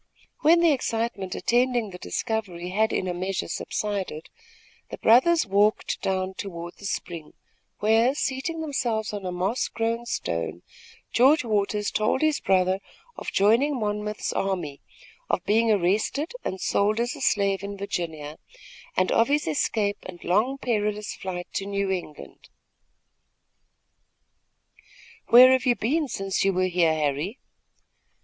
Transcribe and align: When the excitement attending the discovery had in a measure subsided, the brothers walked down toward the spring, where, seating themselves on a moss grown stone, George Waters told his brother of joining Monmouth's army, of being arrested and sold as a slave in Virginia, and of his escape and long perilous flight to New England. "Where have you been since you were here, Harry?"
When 0.39 0.61
the 0.61 0.71
excitement 0.71 1.35
attending 1.35 1.91
the 1.91 1.99
discovery 1.99 2.69
had 2.69 2.91
in 2.91 3.07
a 3.07 3.13
measure 3.13 3.47
subsided, 3.47 4.29
the 4.89 4.97
brothers 4.97 5.45
walked 5.45 6.01
down 6.01 6.33
toward 6.33 6.73
the 6.79 6.85
spring, 6.85 7.33
where, 7.81 8.15
seating 8.15 8.61
themselves 8.61 9.13
on 9.13 9.27
a 9.27 9.31
moss 9.31 9.67
grown 9.67 10.07
stone, 10.07 10.63
George 11.11 11.43
Waters 11.43 11.91
told 11.91 12.21
his 12.23 12.39
brother 12.39 12.79
of 13.15 13.31
joining 13.31 13.79
Monmouth's 13.79 14.33
army, 14.33 14.81
of 15.29 15.45
being 15.45 15.69
arrested 15.71 16.33
and 16.43 16.59
sold 16.59 16.99
as 16.99 17.15
a 17.15 17.21
slave 17.21 17.61
in 17.61 17.77
Virginia, 17.77 18.37
and 18.97 19.11
of 19.11 19.27
his 19.27 19.45
escape 19.45 19.99
and 20.07 20.23
long 20.23 20.57
perilous 20.57 21.13
flight 21.13 21.45
to 21.53 21.67
New 21.67 21.91
England. 21.91 22.49
"Where 25.27 25.51
have 25.51 25.67
you 25.67 25.75
been 25.75 26.07
since 26.07 26.43
you 26.43 26.53
were 26.53 26.63
here, 26.65 26.91
Harry?" 26.95 27.37